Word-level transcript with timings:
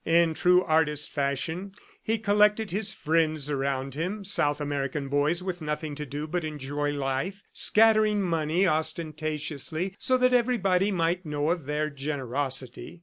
In 0.03 0.33
true 0.33 0.63
artist 0.63 1.11
fashion, 1.11 1.75
he 2.01 2.17
collected 2.17 2.71
his 2.71 2.91
friends 2.91 3.51
around 3.51 3.93
him, 3.93 4.23
South 4.23 4.59
American 4.59 5.09
boys 5.09 5.43
with 5.43 5.61
nothing 5.61 5.93
to 5.93 6.07
do 6.07 6.25
but 6.25 6.43
enjoy 6.43 6.89
life, 6.89 7.43
scattering 7.53 8.19
money 8.19 8.65
ostentatiously 8.65 9.93
so 9.99 10.17
that 10.17 10.33
everybody 10.33 10.89
might 10.91 11.23
know 11.23 11.51
of 11.51 11.67
their 11.67 11.91
generosity. 11.91 12.99